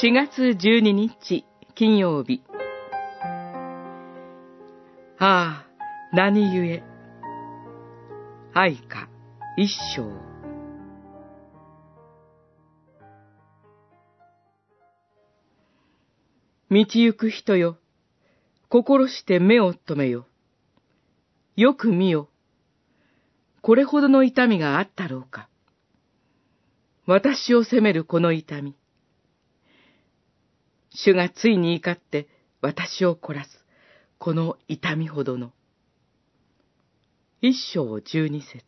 [0.00, 2.40] 4月12日金曜日。
[5.18, 5.66] ああ、
[6.12, 6.84] 何故？
[8.54, 9.08] 愛歌
[9.56, 9.66] 一
[9.96, 10.04] 章。
[16.70, 17.76] 道行く人よ、
[18.68, 20.28] 心して目を留めよ。
[21.56, 22.28] よく見よ。
[23.62, 25.48] これほどの痛みがあったろうか。
[27.04, 28.76] 私を責めるこの痛み。
[31.04, 32.26] 主がついに怒って
[32.60, 33.64] 私を凝らす、
[34.18, 35.52] この痛みほどの。
[37.40, 38.58] 一章十二節。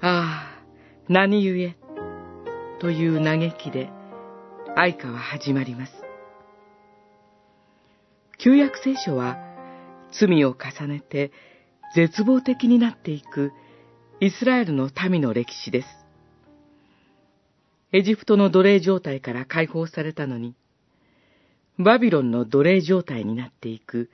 [0.00, 0.64] ああ、
[1.08, 1.74] 何故？
[2.80, 3.90] という嘆きで
[4.74, 5.92] 愛歌は始まります。
[8.38, 9.36] 旧約聖書は
[10.10, 11.30] 罪を重ねて
[11.94, 13.52] 絶望的になっていく
[14.20, 16.07] イスラエルの民の歴史です。
[17.90, 20.54] エジプトの奴隷状態から解放されたのに、
[21.78, 24.10] バビロンの奴隷状態になっていく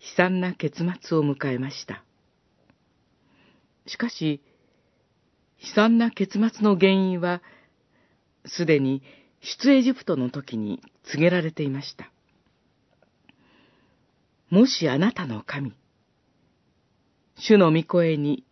[0.00, 2.04] 悲惨な結末を迎えました。
[3.86, 4.40] しかし、
[5.60, 7.42] 悲惨な結末の原因は、
[8.46, 9.02] すでに
[9.40, 12.10] 出エジプトの時に告げられていました。
[14.50, 15.74] もしあなたの神、
[17.36, 18.44] 主の御声に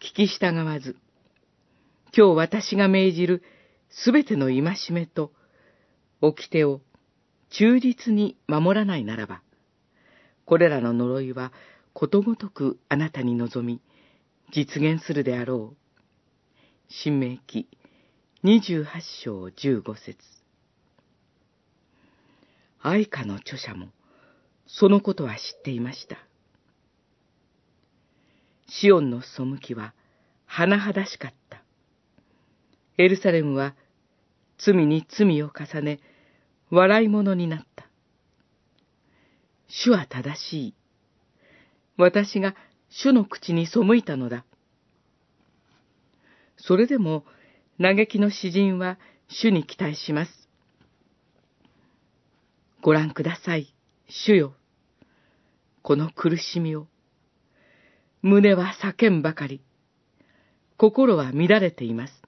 [0.00, 0.96] 聞き従わず、
[2.16, 3.42] 今日私が命じる
[3.96, 5.32] すべての戒めと、
[6.20, 6.80] 掟を
[7.50, 9.42] 忠実に守らないならば、
[10.44, 11.52] これらの呪いは
[11.92, 13.80] ことごとくあなたに望み、
[14.52, 15.76] 実現するであろう。
[16.88, 17.68] 新明記
[18.42, 18.84] 28
[19.22, 20.18] 章15節
[22.80, 23.88] 愛歌の著者も、
[24.66, 26.18] そのことは知っていました。
[28.68, 29.94] シオンの背きは、
[30.48, 31.62] 甚だしかった。
[32.98, 33.74] エルサレムは
[34.58, 36.00] 罪に罪を重ね、
[36.70, 37.86] 笑い者になった。
[39.68, 40.74] 主は正しい。
[41.96, 42.54] 私が
[42.88, 44.44] 主の口に背いたのだ。
[46.56, 47.24] それでも、
[47.80, 48.98] 嘆きの詩人は
[49.28, 50.48] 主に期待します。
[52.80, 53.74] ご覧ください、
[54.08, 54.54] 主よ。
[55.82, 56.86] この苦しみを。
[58.22, 59.60] 胸は叫んばかり。
[60.76, 62.22] 心は乱れています。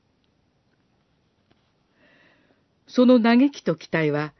[2.96, 4.32] その嘆きと期待は、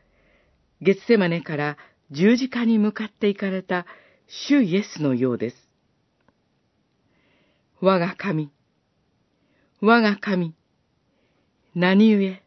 [0.80, 1.76] 月セマネから
[2.10, 3.84] 十字架に向かって行かれた
[4.28, 5.56] 主イエスのようです。
[7.82, 8.50] 我が神、
[9.82, 10.54] 我が神、
[11.74, 12.45] 何故